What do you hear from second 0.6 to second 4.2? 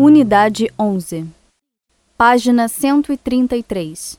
11. Página 133.